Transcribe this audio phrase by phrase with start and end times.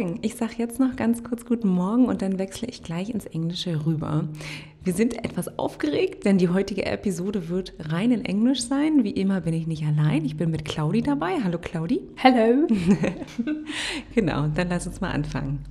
[0.00, 0.18] Morgen.
[0.22, 3.84] Ich sage jetzt noch ganz kurz Guten Morgen und dann wechsle ich gleich ins Englische
[3.84, 4.28] rüber.
[4.82, 9.04] Wir sind etwas aufgeregt, denn die heutige Episode wird rein in Englisch sein.
[9.04, 10.24] Wie immer bin ich nicht allein.
[10.24, 11.42] Ich bin mit Claudi dabei.
[11.44, 12.00] Hallo Claudi.
[12.16, 12.66] Hello.
[14.14, 15.66] genau, dann lass uns mal anfangen.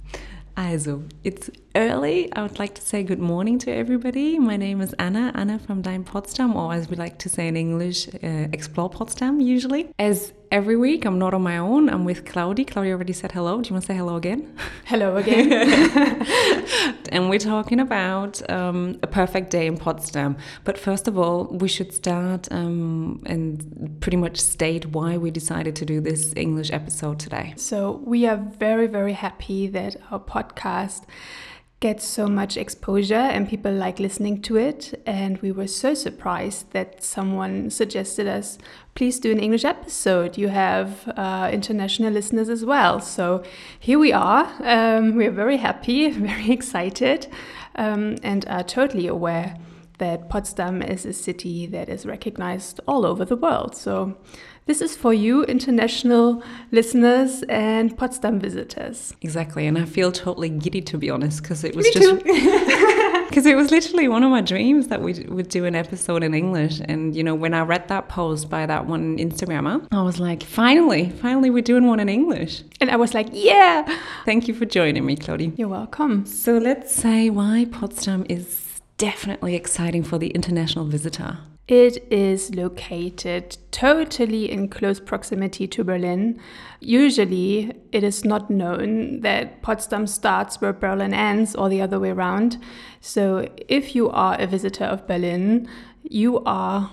[0.54, 2.30] Also, it's early.
[2.36, 4.38] I would like to say good morning to everybody.
[4.38, 7.56] My name is Anna, Anna from Dein Potsdam, or as we like to say in
[7.56, 9.88] English, uh, Explore Potsdam usually.
[9.98, 11.90] As every week, I'm not on my own.
[11.90, 12.66] I'm with Claudi.
[12.66, 13.62] Claudia already said hello.
[13.62, 14.56] Do you want to say hello again?
[14.86, 15.52] Hello again.
[17.10, 20.38] and we're talking about um, a perfect day in Potsdam.
[20.64, 25.76] But first of all, we should start um, and pretty much state why we decided
[25.78, 27.54] to do this English episode today.
[27.58, 31.04] so, we are very, very happy that our podcast
[31.80, 35.02] gets so much exposure and people like listening to it.
[35.06, 38.58] And we were so surprised that someone suggested us,
[38.96, 40.38] please do an English episode.
[40.38, 43.00] You have uh, international listeners as well.
[43.00, 43.44] So,
[43.80, 44.52] here we are.
[44.62, 47.28] Um, we're very happy, very excited,
[47.76, 49.56] um, and are totally aware
[50.00, 53.76] that Potsdam is a city that is recognized all over the world.
[53.76, 54.18] So,
[54.66, 59.16] this is for you, international listeners and Potsdam visitors.
[59.22, 62.24] Exactly, and I feel totally giddy to be honest, because it was Me just
[63.30, 66.36] because it was literally one of my dreams that we would do an episode in
[66.36, 66.82] English.
[66.86, 70.44] And you know, when I read that post by that one Instagrammer, I was like,
[70.44, 72.62] finally, finally, we're doing one in English.
[72.80, 75.52] And I was like, yeah, Thank you for joining me, Claudie.
[75.58, 76.28] you're welcome.
[76.28, 78.69] So let's say why Potsdam is
[79.00, 81.40] definitely exciting for the international visitor.
[81.68, 86.40] It is located totally in close proximity to Berlin.
[86.80, 92.10] Usually, it is not known that Potsdam starts where Berlin ends or the other way
[92.10, 92.58] around.
[93.02, 95.70] So, if you are a visitor of Berlin,
[96.04, 96.92] you are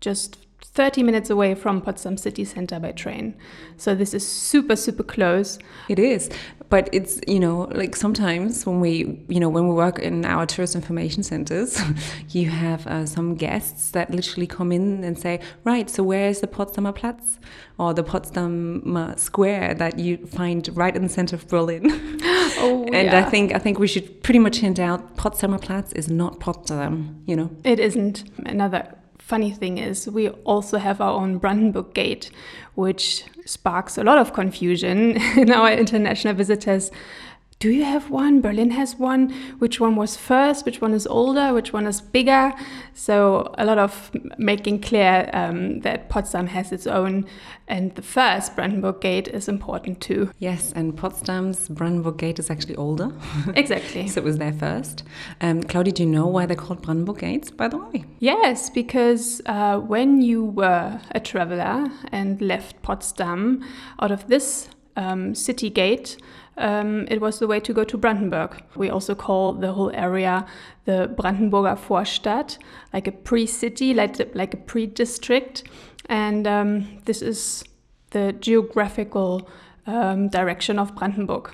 [0.00, 3.34] just 30 minutes away from Potsdam city center by train.
[3.76, 5.58] So, this is super, super close.
[5.88, 6.30] It is,
[6.68, 10.46] but it's you know like sometimes when we you know when we work in our
[10.46, 11.80] tourist information centers,
[12.30, 16.40] you have uh, some guests that literally come in and say, right, so where is
[16.40, 17.38] the Potsdamer Platz
[17.78, 22.20] or the Potsdamer Square that you find right in the center of Berlin?
[22.58, 26.08] Oh, and I think I think we should pretty much hint out Potsdamer Platz is
[26.08, 27.50] not Potsdam, you know.
[27.64, 28.24] It isn't.
[28.46, 28.94] Another
[29.26, 32.30] funny thing is, we also have our own Brandenburg Gate,
[32.76, 36.92] which sparks a lot of confusion in our international visitors.
[37.58, 38.42] Do you have one?
[38.42, 39.30] Berlin has one.
[39.60, 40.66] Which one was first?
[40.66, 41.54] Which one is older?
[41.54, 42.52] Which one is bigger?
[42.92, 47.24] So, a lot of making clear um, that Potsdam has its own,
[47.66, 50.30] and the first Brandenburg Gate is important too.
[50.38, 53.10] Yes, and Potsdam's Brandenburg Gate is actually older.
[53.54, 54.06] Exactly.
[54.06, 55.02] so it was there first.
[55.40, 58.04] Um, Claudia, do you know why they're called Brandenburg Gates, by the way?
[58.18, 63.64] Yes, because uh, when you were a traveler and left Potsdam
[63.98, 66.18] out of this um, city gate,
[66.56, 68.62] um, it was the way to go to Brandenburg.
[68.76, 70.46] We also call the whole area
[70.84, 72.58] the Brandenburger Vorstadt,
[72.92, 75.64] like a pre-city, like, like a pre-district.
[76.08, 77.64] And um, this is
[78.10, 79.48] the geographical
[79.86, 81.52] um, direction of Brandenburg.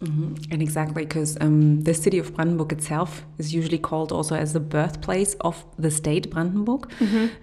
[0.00, 4.52] Hmm And exactly, because um, the city of Brandenburg itself is usually called also as
[4.52, 6.90] the birthplace of the state Brandenburg.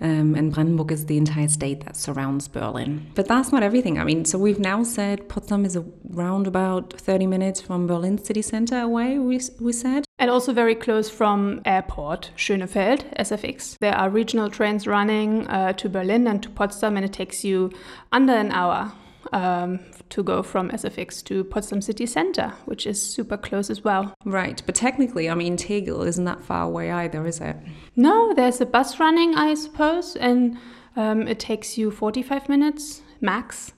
[0.02, 3.06] Um, and Brandenburg is the entire state that surrounds Berlin.
[3.16, 4.00] But that's not everything.
[4.00, 5.78] I mean, so we've now said Potsdam is
[6.14, 10.06] around about 30 minutes from Berlin city center away, we, we said.
[10.20, 13.78] And also very close from airport Schönefeld, SFX.
[13.80, 17.72] There are regional trains running uh, to Berlin and to Potsdam, and it takes you
[18.12, 18.92] under an hour
[19.32, 19.80] um,
[20.10, 24.14] to go from SFX to Potsdam city center, which is super close as well.
[24.26, 27.56] Right, but technically, I mean, Tegel isn't that far away either, is it?
[27.96, 30.58] No, there's a bus running, I suppose, and
[30.96, 33.74] um, it takes you 45 minutes max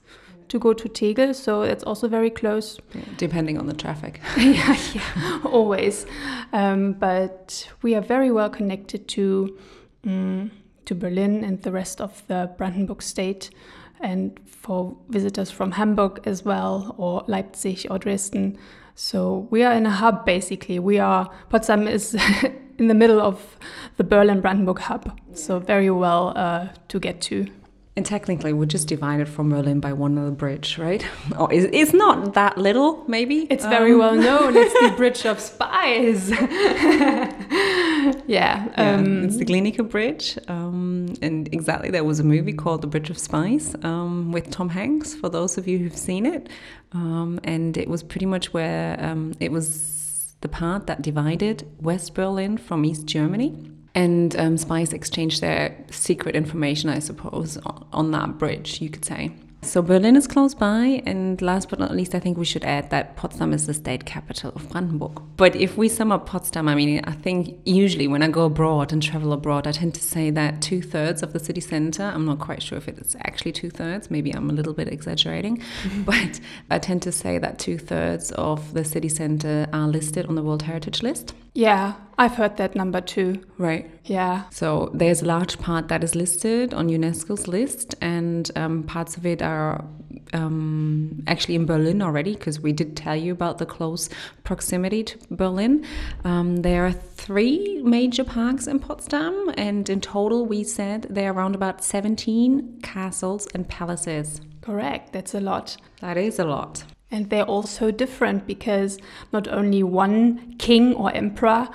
[0.48, 2.78] to go to Tegel, so it's also very close.
[3.16, 4.20] Depending on the traffic.
[4.36, 6.06] yeah, yeah, always.
[6.52, 9.56] Um, but we are very well connected to
[10.04, 10.50] mm,
[10.86, 13.50] to Berlin and the rest of the Brandenburg state,
[14.00, 18.58] and for visitors from Hamburg as well, or Leipzig or Dresden.
[18.94, 20.78] So we are in a hub basically.
[20.78, 22.14] We are Potsdam is
[22.78, 23.56] in the middle of
[23.96, 27.46] the Berlin Brandenburg hub, so very well uh, to get to.
[27.96, 31.04] And technically, we're just divided from Berlin by one little bridge, right?
[31.38, 33.46] Or is it's not that little, maybe?
[33.50, 34.56] It's very Um, well known.
[34.56, 36.30] It's the Bridge of Spies.
[38.26, 38.68] yeah.
[38.76, 40.38] Yeah, Um, it's the Glienicke Bridge.
[40.48, 44.68] Um, and exactly, there was a movie called The Bridge of Spies um, with Tom
[44.70, 46.48] Hanks, for those of you who've seen it.
[46.92, 52.14] Um, and it was pretty much where um, it was the part that divided West
[52.14, 53.70] Berlin from East Germany.
[53.94, 59.04] And um, spies exchanged their secret information, I suppose, on, on that bridge, you could
[59.04, 59.32] say.
[59.62, 62.88] So Berlin is close by, and last but not least, I think we should add
[62.90, 65.20] that Potsdam is the state capital of Brandenburg.
[65.36, 68.90] But if we sum up Potsdam, I mean, I think usually when I go abroad
[68.90, 72.24] and travel abroad, I tend to say that two thirds of the city center, I'm
[72.24, 76.02] not quite sure if it's actually two thirds, maybe I'm a little bit exaggerating, mm-hmm.
[76.02, 76.40] but
[76.70, 80.42] I tend to say that two thirds of the city center are listed on the
[80.42, 81.34] World Heritage List.
[81.52, 83.42] Yeah, I've heard that number too.
[83.58, 83.90] Right.
[84.04, 84.44] Yeah.
[84.50, 89.26] So there's a large part that is listed on UNESCO's list, and um, parts of
[89.26, 89.84] it are
[90.32, 94.08] um, actually in Berlin already, because we did tell you about the close
[94.44, 95.84] proximity to Berlin.
[96.24, 101.34] Um, there are three major parks in Potsdam, and in total, we said there are
[101.34, 104.40] around about 17 castles and palaces.
[104.60, 105.12] Correct.
[105.12, 105.76] That's a lot.
[106.00, 106.84] That is a lot.
[107.10, 108.98] And they're all so different because
[109.32, 111.68] not only one king or emperor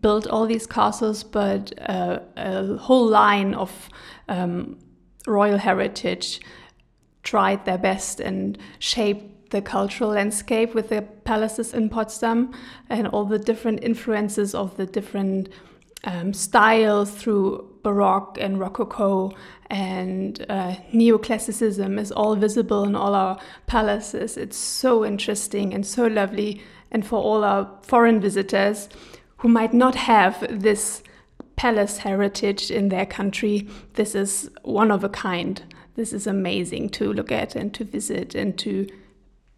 [0.00, 3.88] built all these castles, but uh, a whole line of
[4.28, 4.78] um,
[5.26, 6.40] royal heritage
[7.22, 12.52] tried their best and shaped the cultural landscape with the palaces in Potsdam
[12.88, 15.48] and all the different influences of the different
[16.04, 19.32] um, styles through Baroque and Rococo
[19.68, 24.36] and uh, neoclassicism is all visible in all our palaces.
[24.36, 26.62] It's so interesting and so lovely.
[26.90, 28.88] And for all our foreign visitors
[29.38, 31.02] who might not have this
[31.56, 35.62] palace heritage in their country, this is one of a kind.
[35.94, 38.86] This is amazing to look at and to visit and to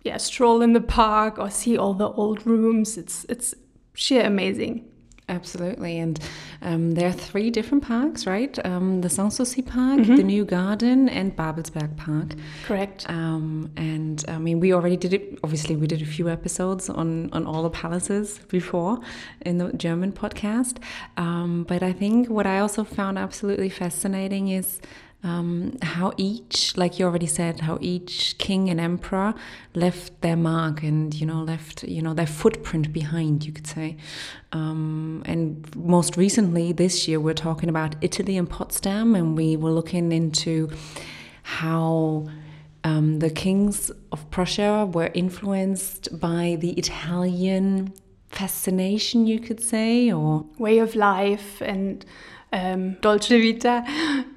[0.03, 2.99] yeah, stroll in the park or see all the old rooms.
[2.99, 3.55] It's it's
[3.95, 4.89] sheer amazing.
[5.29, 5.99] Absolutely.
[5.99, 6.19] And
[6.63, 8.59] um, there are three different parks, right?
[8.67, 10.17] Um, the Sanssouci Park, mm -hmm.
[10.17, 12.35] the New Garden, and Babelsberg Park.
[12.67, 13.07] Correct.
[13.09, 15.39] Um, and I mean, we already did it.
[15.43, 18.99] Obviously, we did a few episodes on, on all the palaces before
[19.45, 20.77] in the German podcast.
[21.17, 24.81] Um, but I think what I also found absolutely fascinating is
[25.25, 29.35] um, how each, like you already said, how each king and emperor
[29.75, 33.97] left their mark and you know left you know their footprint behind, you could say.
[34.51, 39.71] Um, and most recently, this year, we're talking about Italy and Potsdam, and we were
[39.73, 40.71] looking into
[41.43, 42.29] how.
[42.85, 47.93] Um, the kings of Prussia were influenced by the Italian
[48.29, 52.05] fascination, you could say, or way of life and
[52.53, 53.85] um, Dolce Vita.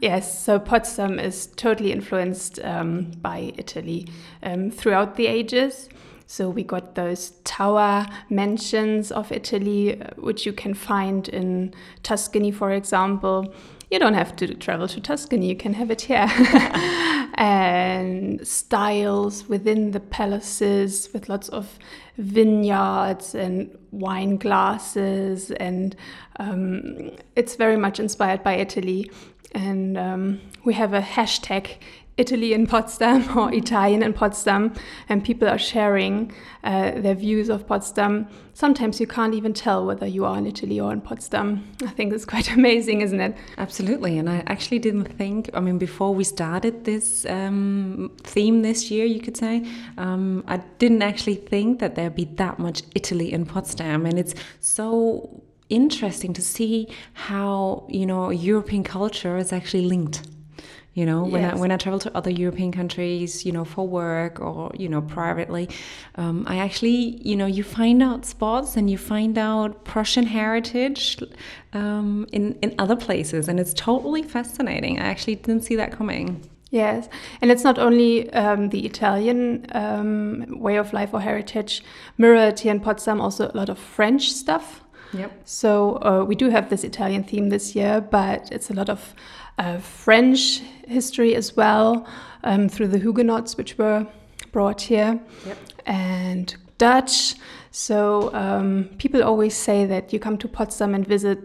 [0.01, 4.07] Yes, so Potsdam is totally influenced um, by Italy
[4.43, 5.89] um, throughout the ages.
[6.27, 12.51] So we got those tower mansions of Italy, uh, which you can find in Tuscany,
[12.51, 13.53] for example.
[13.91, 16.27] You don't have to travel to Tuscany, you can have it here.
[17.35, 21.77] and styles within the palaces with lots of
[22.17, 25.95] vineyards and wine glasses, and
[26.39, 29.11] um, it's very much inspired by Italy.
[29.51, 31.77] And um, we have a hashtag
[32.17, 34.73] Italy in Potsdam or Italian in Potsdam,
[35.09, 36.31] and people are sharing
[36.63, 38.27] uh, their views of Potsdam.
[38.53, 41.69] Sometimes you can't even tell whether you are in Italy or in Potsdam.
[41.83, 43.35] I think it's quite amazing, isn't it?
[43.57, 44.17] Absolutely.
[44.17, 49.05] And I actually didn't think, I mean, before we started this um, theme this year,
[49.05, 49.67] you could say,
[49.97, 54.05] um, I didn't actually think that there'd be that much Italy in Potsdam.
[54.05, 60.21] And it's so interesting to see how, you know, European culture is actually linked
[60.95, 61.45] you know when.
[61.45, 65.01] I when I travel to other European countries you know for work or you know
[65.01, 65.69] privately
[66.15, 71.21] um, I actually you know you find out spots and you find out Prussian heritage
[71.73, 76.49] um, in in other places and it's totally fascinating I actually didn't see that coming
[76.71, 77.07] Yes,
[77.41, 81.83] and it's not only um, the Italian um, way of life or heritage
[82.17, 84.83] mirrored here in Potsdam, also a lot of French stuff.
[85.13, 85.31] Yep.
[85.45, 89.15] So uh, we do have this Italian theme this year, but it's a lot of
[89.57, 92.07] uh, French history as well
[92.43, 94.07] um, through the Huguenots, which were
[94.51, 95.57] brought here, yep.
[95.85, 97.35] and Dutch.
[97.71, 101.39] So um, people always say that you come to Potsdam and visit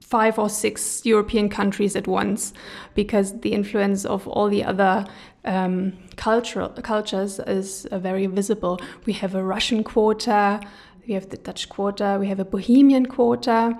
[0.00, 2.52] five or six European countries at once
[2.94, 5.04] because the influence of all the other
[5.44, 8.78] um, cultural cultures is uh, very visible.
[9.06, 10.60] We have a Russian quarter,
[11.06, 13.76] we have the Dutch quarter, we have a Bohemian quarter.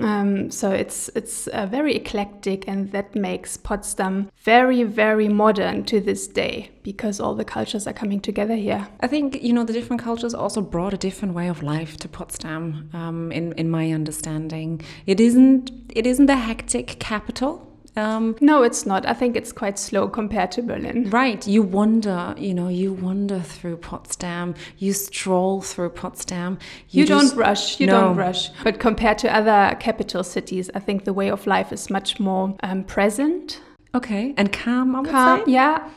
[0.00, 6.00] Um, so it's it's uh, very eclectic, and that makes Potsdam very very modern to
[6.00, 8.88] this day because all the cultures are coming together here.
[9.00, 12.08] I think you know the different cultures also brought a different way of life to
[12.08, 12.90] Potsdam.
[12.92, 17.65] Um, in in my understanding, it isn't it isn't the hectic capital
[17.96, 19.06] um, no, it's not.
[19.06, 21.10] I think it's quite slow compared to Berlin.
[21.10, 21.46] Right.
[21.46, 26.58] You wander, you know, you wander through Potsdam, you stroll through Potsdam.
[26.90, 28.00] You, you don't rush, you no.
[28.00, 28.50] don't rush.
[28.62, 32.54] But compared to other capital cities, I think the way of life is much more
[32.62, 33.60] um, present.
[33.94, 34.34] Okay.
[34.36, 35.52] And calm, I would calm, say?
[35.52, 35.88] Yeah.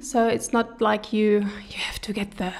[0.00, 2.52] So it's not like you you have to get the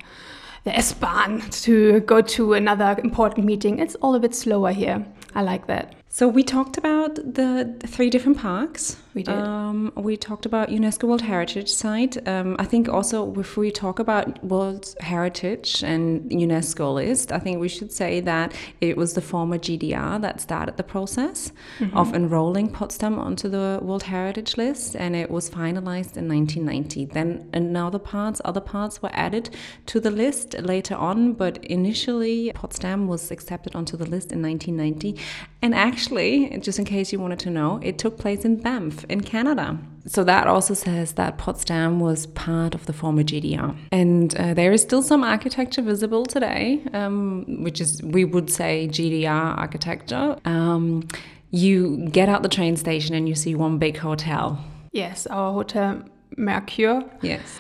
[0.64, 3.79] the S-Bahn to go to another important meeting.
[3.79, 5.07] It's all a bit slower here.
[5.35, 5.95] I like that.
[6.16, 8.94] So we talked about the three different parks.
[9.14, 9.35] We did.
[9.35, 12.26] Um, we talked about UNESCO World Heritage Site.
[12.26, 17.61] Um, I think also before we talk about World Heritage and UNESCO list, I think
[17.61, 21.52] we should say that it was the former GDR that started the process
[21.92, 27.06] of enrolling Potsdam onto the World Heritage List, and it was finalized in 1990.
[27.06, 29.50] Then another parts, other parts were added
[29.87, 35.16] to the list later on, but initially Potsdam was accepted onto the list in 1990.
[35.62, 39.21] And actually, just in case you wanted to know, it took place in Banff in
[39.23, 39.79] Canada.
[40.07, 43.75] So that also says that Potsdam was part of the former GDR.
[43.91, 48.87] And uh, there is still some architecture visible today, um, which is, we would say,
[48.91, 50.37] GDR architecture.
[50.45, 51.09] Um,
[51.51, 54.63] you get out the train station and you see one big hotel.
[54.93, 56.03] Yes, our hotel
[56.37, 57.59] Mercure, Yes.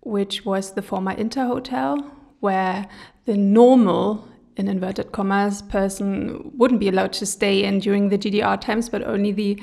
[0.00, 1.98] which was the former Inter Hotel,
[2.40, 2.86] where
[3.26, 8.60] the normal, in inverted commas, person wouldn't be allowed to stay in during the GDR
[8.60, 9.62] times, but only the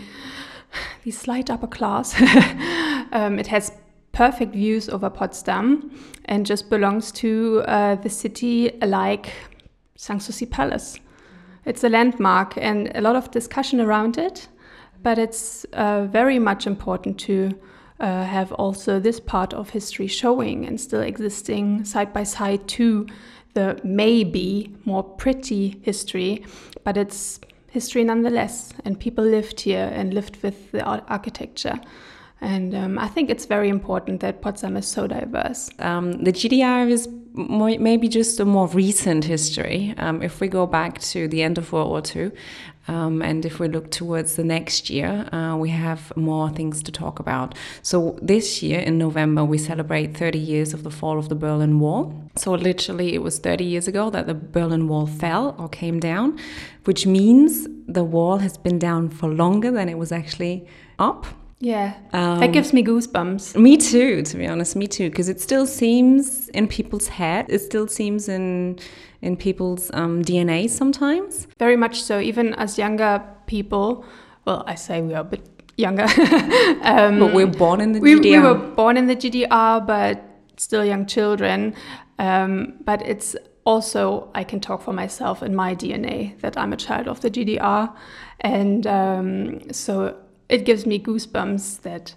[1.04, 2.20] the slight upper class.
[3.12, 3.72] um, it has
[4.12, 5.92] perfect views over Potsdam
[6.26, 9.34] and just belongs to uh, the city like
[9.98, 11.00] Sanssouci Palace.
[11.66, 14.48] It's a landmark and a lot of discussion around it,
[15.04, 17.52] but it's uh, very much important to
[18.00, 23.06] uh, have also this part of history showing and still existing side by side to
[23.54, 26.44] the maybe more pretty history,
[26.84, 27.40] but it's
[27.72, 28.74] history nonetheless.
[28.86, 31.80] And people lived here and lived with the architecture.
[32.42, 35.70] And um, I think it's very important that Potsdam is so diverse.
[35.78, 39.94] Um, the GDR is more, maybe just a more recent history.
[39.98, 42.32] Um, if we go back to the end of World War II,
[42.88, 46.92] um, and if we look towards the next year, uh, we have more things to
[46.92, 47.56] talk about.
[47.82, 51.80] So this year in November, we celebrate 30 years of the fall of the Berlin
[51.80, 52.14] Wall.
[52.36, 56.40] So literally, it was 30 years ago that the Berlin Wall fell or came down,
[56.86, 61.28] which means the wall has been down for longer than it was actually up.
[61.62, 63.56] Yeah, that gives me goosebumps.
[63.56, 67.60] Me too, to be honest, me too, because it still seems in people's head, it
[67.60, 68.80] still seems in
[69.22, 71.48] in people's um, DNA sometimes.
[71.60, 72.20] Very much so.
[72.20, 74.04] Even as younger people,
[74.46, 76.04] well, I say we are a bit younger.
[76.82, 78.24] um, But we're born in the we, GDR.
[78.24, 80.24] we were born in the GDR, but
[80.58, 81.76] still young children.
[82.18, 86.78] Um, but it's also, I can talk for myself in my DNA that I'm a
[86.78, 87.94] child of the GDR.
[88.40, 90.16] And um, so
[90.52, 92.14] it gives me goosebumps that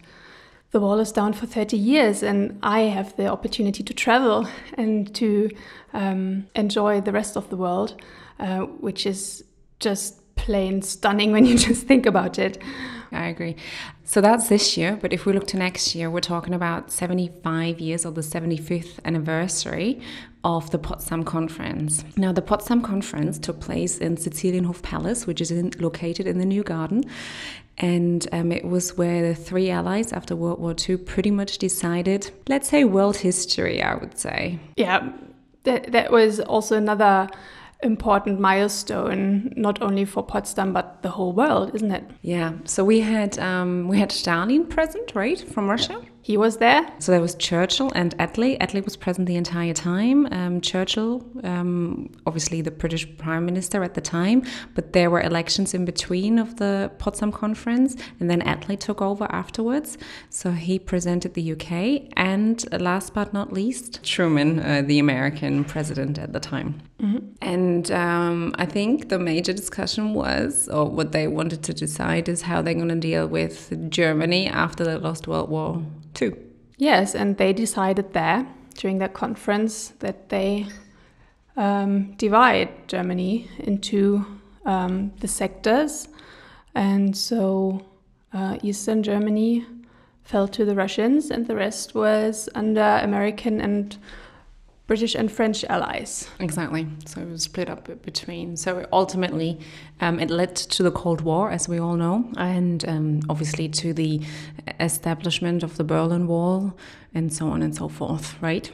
[0.72, 5.14] the wall is down for 30 years and I have the opportunity to travel and
[5.14, 5.50] to
[5.92, 7.94] um, enjoy the rest of the world,
[8.40, 9.44] uh, which is
[9.78, 12.60] just plain stunning when you just think about it.
[13.12, 13.54] I agree.
[14.02, 17.78] So that's this year, but if we look to next year, we're talking about 75
[17.78, 20.00] years or the 75th anniversary
[20.42, 22.04] of the Potsdam Conference.
[22.16, 26.44] Now, the Potsdam Conference took place in Cecilienhof Palace, which is in, located in the
[26.44, 27.04] New Garden.
[27.78, 32.30] And um, it was where the three allies after World War II pretty much decided,
[32.48, 34.58] let's say, world history, I would say.
[34.76, 35.12] Yeah,
[35.64, 37.28] that, that was also another
[37.82, 42.04] important milestone, not only for Potsdam but the whole world, isn't it?
[42.22, 42.54] Yeah.
[42.64, 46.00] So we had um, we had Stalin present, right, from Russia.
[46.24, 46.90] He was there.
[47.00, 48.56] So there was Churchill and Attlee.
[48.58, 50.26] Attlee was present the entire time.
[50.32, 54.42] Um, Churchill, um, obviously the British Prime Minister at the time,
[54.74, 59.26] but there were elections in between of the Potsdam Conference, and then Attlee took over
[59.30, 59.98] afterwards.
[60.30, 66.18] So he presented the UK, and last but not least, Truman, uh, the American president
[66.18, 66.80] at the time.
[67.42, 72.40] And um, I think the major discussion was, or what they wanted to decide, is
[72.40, 75.84] how they're going to deal with Germany after the lost World War
[76.21, 76.35] II.
[76.76, 80.66] Yes, and they decided there during that conference that they
[81.56, 84.25] um, divide Germany into
[84.64, 86.09] um, the sectors.
[86.75, 87.85] And so
[88.33, 89.64] uh, Eastern Germany
[90.25, 93.97] fell to the Russians, and the rest was under American and
[94.86, 96.28] British and French allies.
[96.40, 96.86] Exactly.
[97.06, 98.56] So it was split up between.
[98.56, 99.58] So ultimately,
[100.00, 103.94] um, it led to the Cold War, as we all know, and um, obviously to
[103.94, 104.20] the
[104.80, 106.76] establishment of the Berlin Wall
[107.14, 108.70] and so on and so forth, right?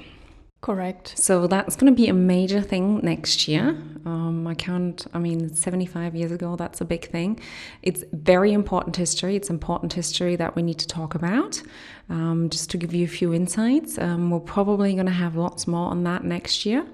[0.60, 1.14] Correct.
[1.16, 3.68] So that's going to be a major thing next year.
[4.04, 7.40] Um, I can't, I mean, 75 years ago, that's a big thing.
[7.80, 9.36] It's very important history.
[9.36, 11.62] It's important history that we need to talk about.
[12.10, 15.66] Um, just to give you a few insights, um, we're probably going to have lots
[15.66, 16.84] more on that next year.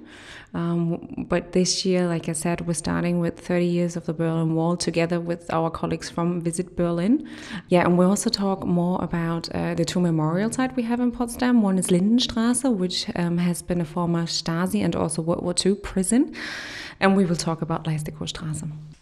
[0.57, 4.55] Um, but this year, like I said, we're starting with 30 years of the Berlin
[4.55, 7.29] Wall together with our colleagues from Visit Berlin.
[7.69, 11.13] Yeah, and we'll also talk more about uh, the two memorial sites we have in
[11.13, 11.61] Potsdam.
[11.61, 15.75] One is Lindenstraße, which um, has been a former Stasi and also World War II
[15.75, 16.35] prison.
[17.01, 18.27] And we will talk about Leistikow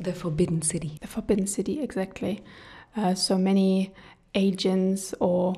[0.01, 0.99] the Forbidden City.
[1.03, 2.43] The Forbidden City, exactly.
[2.97, 3.93] Uh, so many
[4.35, 5.55] agents or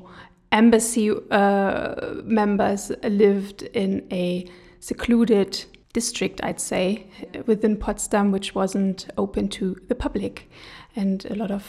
[0.52, 4.46] embassy uh, members lived in a
[4.80, 5.64] secluded
[6.00, 7.06] district, I'd say,
[7.46, 10.50] within Potsdam, which wasn't open to the public.
[10.94, 11.64] And a lot of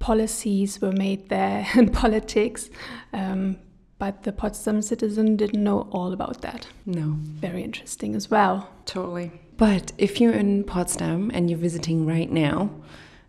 [0.00, 2.70] policies were made there and politics.
[3.12, 3.58] Um,
[4.00, 6.66] but the Potsdam citizen didn't know all about that.
[6.84, 7.06] No.
[7.46, 8.68] Very interesting as well.
[8.84, 9.30] Totally.
[9.56, 12.70] But if you're in Potsdam and you're visiting right now,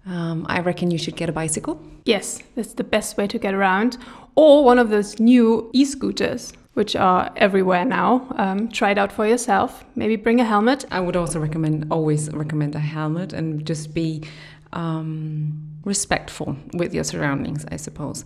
[0.08, 1.80] um, I reckon you should get a bicycle.
[2.06, 3.98] Yes, that's the best way to get around.
[4.34, 8.28] Or one of those new e scooters, which are everywhere now.
[8.36, 9.84] Um, try it out for yourself.
[9.96, 10.86] Maybe bring a helmet.
[10.92, 14.22] I would also recommend, always recommend a helmet and just be
[14.74, 18.24] um, respectful with your surroundings, I suppose.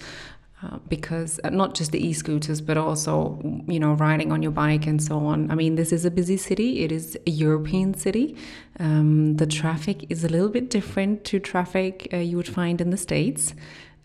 [0.63, 4.86] Uh, because uh, not just the e-scooters but also you know riding on your bike
[4.86, 8.38] and so on i mean this is a busy city it is a european city
[8.79, 12.91] um, the traffic is a little bit different to traffic uh, you would find in
[12.91, 13.55] the states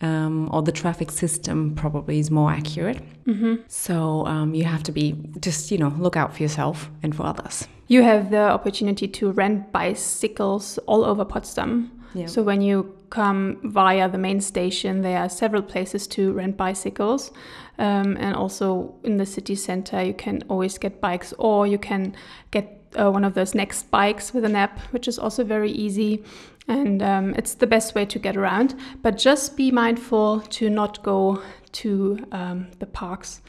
[0.01, 3.57] um, or the traffic system probably is more accurate mm-hmm.
[3.69, 7.25] so um, you have to be just you know look out for yourself and for
[7.25, 12.27] others you have the opportunity to rent bicycles all over potsdam yeah.
[12.27, 17.31] So when you come via the main station, there are several places to rent bicycles.
[17.79, 22.17] Um, and also in the city center, you can always get bikes, or you can
[22.53, 26.25] get uh, one of those next bikes with an app, which is also very easy.
[26.69, 28.75] And um, it's the best way to get around.
[29.03, 31.43] But just be mindful to not go
[31.73, 33.41] to um, the parks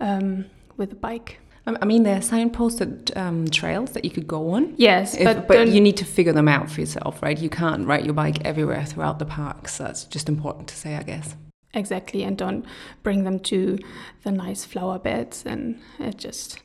[0.00, 0.46] um,
[0.76, 1.40] with a bike.
[1.66, 4.72] I mean, there are signposted um, trails that you could go on.
[4.78, 7.36] Yes, if, but, but you need to figure them out for yourself, right?
[7.36, 9.68] You can't ride your bike everywhere throughout the park.
[9.68, 11.36] So that's just important to say, I guess.
[11.74, 12.64] Exactly, and don't
[13.02, 13.78] bring them to
[14.22, 15.44] the nice flower beds.
[15.44, 16.58] And it just,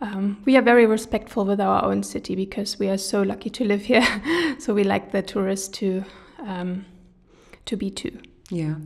[0.00, 3.64] um, we are very respectful with our own city because we are so lucky to
[3.64, 4.06] live here.
[4.58, 6.04] so we like the tourists to
[6.38, 6.84] um,
[7.64, 8.18] to be too.
[8.50, 8.76] Yeah.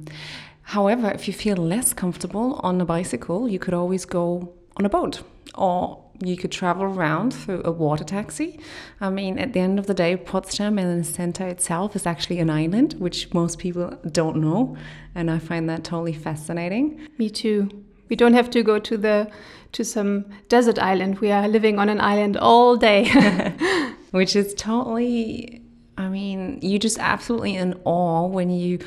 [0.62, 4.88] However, if you feel less comfortable on a bicycle, you could always go on a
[4.88, 5.22] boat
[5.54, 8.58] or you could travel around through a water taxi.
[9.00, 12.38] I mean, at the end of the day, Potsdam and the center itself is actually
[12.38, 14.76] an island, which most people don't know,
[15.14, 17.06] and I find that totally fascinating.
[17.18, 17.68] Me too.
[18.08, 19.30] We don't have to go to the
[19.72, 21.18] to some desert island.
[21.18, 23.08] We are living on an island all day,
[24.10, 25.62] which is totally.
[25.98, 28.78] I mean, you just absolutely in awe when you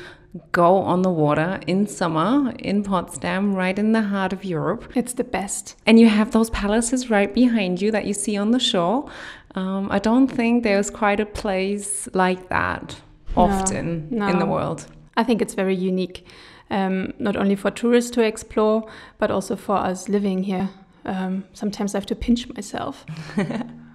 [0.52, 4.92] go on the water in summer in Potsdam, right in the heart of Europe.
[4.94, 5.76] It's the best.
[5.86, 9.08] And you have those palaces right behind you that you see on the shore.
[9.54, 13.00] Um, I don't think there's quite a place like that
[13.36, 14.32] often no, no.
[14.32, 14.86] in the world.
[15.16, 16.26] I think it's very unique,
[16.70, 20.70] um, not only for tourists to explore, but also for us living here.
[21.04, 23.04] Um, sometimes I have to pinch myself.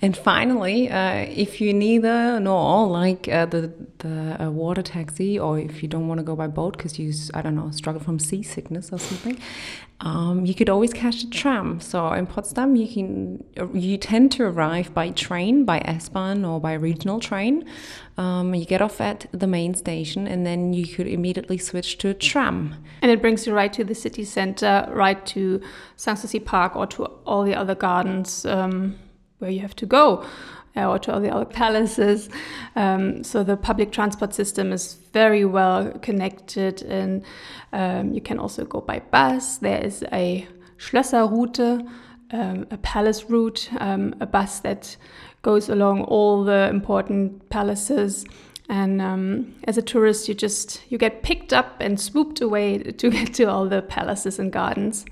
[0.00, 5.58] and finally, uh, if you neither nor like uh, the the uh, water taxi, or
[5.58, 8.18] if you don't want to go by boat because you I don't know struggle from
[8.18, 9.38] seasickness or something,
[10.00, 11.80] um, you could always catch a tram.
[11.80, 16.74] So in Potsdam, you can you tend to arrive by train, by S-Bahn or by
[16.74, 17.64] regional train.
[18.18, 22.08] Um, you get off at the main station, and then you could immediately switch to
[22.08, 22.74] a tram.
[23.00, 25.60] And it brings you right to the city center, right to
[25.96, 28.44] Sanssouci Park, or to all the other gardens.
[28.44, 28.98] Um,
[29.42, 30.24] where you have to go
[30.76, 32.28] uh, or to all the other palaces.
[32.76, 37.24] Um, so the public transport system is very well connected, and
[37.72, 39.58] um, you can also go by bus.
[39.58, 40.46] There is a
[40.78, 41.88] Schlösserroute,
[42.30, 44.96] um, a palace route, um, a bus that
[45.42, 48.24] goes along all the important palaces.
[48.68, 53.10] And um, as a tourist, you just you get picked up and swooped away to
[53.10, 55.04] get to all the palaces and gardens.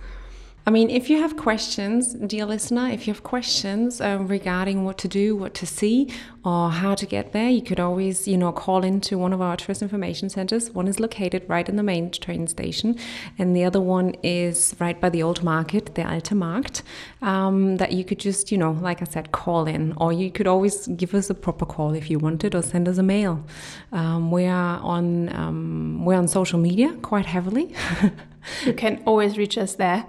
[0.70, 4.98] I mean, if you have questions, dear listener, if you have questions uh, regarding what
[4.98, 6.12] to do, what to see,
[6.44, 9.56] or how to get there, you could always, you know, call into one of our
[9.56, 10.70] tourist information centers.
[10.70, 12.96] One is located right in the main train station,
[13.36, 16.84] and the other one is right by the old market, the Alte Markt,
[17.20, 20.46] um, that you could just, you know, like I said, call in, or you could
[20.46, 23.44] always give us a proper call if you wanted, or send us a mail.
[23.90, 27.74] Um, we are on we're on social media quite heavily.
[28.64, 30.06] you can always reach us there.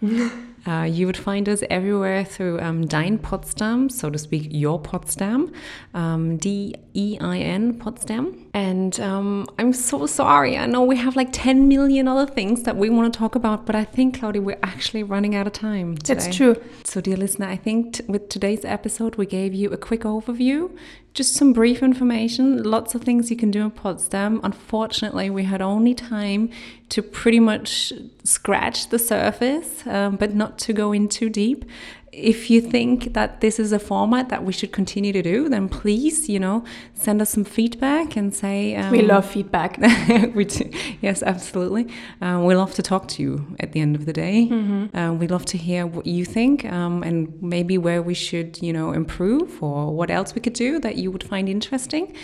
[0.66, 5.52] Uh, you would find us everywhere through um, Dein Potsdam, so to speak, your Potsdam,
[5.92, 8.46] um, D E I N Potsdam.
[8.54, 10.56] And um, I'm so sorry.
[10.56, 13.66] I know we have like 10 million other things that we want to talk about,
[13.66, 15.98] but I think, Claudia, we're actually running out of time.
[15.98, 16.14] Today.
[16.14, 16.56] It's true.
[16.84, 20.74] So, dear listener, I think with today's episode, we gave you a quick overview,
[21.14, 24.40] just some brief information, lots of things you can do in Potsdam.
[24.42, 26.50] Unfortunately, we had only time
[26.88, 27.92] to pretty much
[28.24, 31.64] scratch the surface, um, but not to go in too deep
[32.16, 35.68] if you think that this is a format that we should continue to do, then
[35.68, 38.76] please, you know, send us some feedback and say.
[38.76, 39.78] Um, we love feedback.
[40.34, 40.70] we do.
[41.00, 41.88] Yes, absolutely.
[42.20, 44.48] Uh, we love to talk to you at the end of the day.
[44.50, 44.96] Mm-hmm.
[44.96, 48.72] Uh, we love to hear what you think um, and maybe where we should, you
[48.72, 52.14] know, improve or what else we could do that you would find interesting.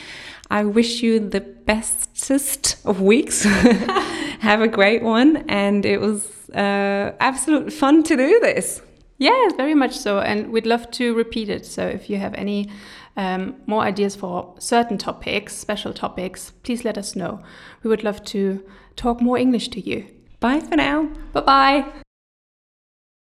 [0.50, 3.44] I wish you the bestest of weeks.
[4.40, 5.44] Have a great one.
[5.48, 8.82] And it was uh, absolute fun to do this.
[9.20, 10.20] Yes, very much so.
[10.20, 11.66] And we'd love to repeat it.
[11.66, 12.70] So if you have any
[13.18, 17.42] um, more ideas for certain topics, special topics, please let us know.
[17.82, 18.64] We would love to
[18.96, 20.06] talk more English to you.
[20.40, 21.10] Bye for now.
[21.34, 22.09] Bye bye.